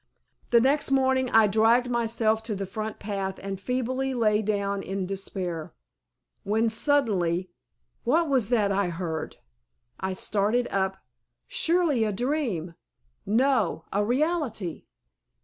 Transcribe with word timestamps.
The 0.49 0.59
next 0.59 0.89
morning 0.89 1.29
I 1.29 1.45
dragged 1.45 1.87
myself 1.87 2.41
to 2.45 2.55
the 2.55 2.65
front 2.65 2.97
path 2.97 3.39
and 3.43 3.61
feebly 3.61 4.15
lay 4.15 4.41
down 4.41 4.81
in 4.81 5.05
despair. 5.05 5.75
When 6.43 6.69
suddenly 6.69 7.51
"What 8.03 8.27
was 8.27 8.49
that 8.49 8.71
I 8.71 8.87
heard?" 8.89 9.35
I 9.99 10.13
started 10.13 10.67
up 10.71 10.97
surely 11.45 12.03
a 12.03 12.11
dream 12.11 12.73
No! 13.27 13.85
a 13.93 14.03
reality!! 14.03 14.87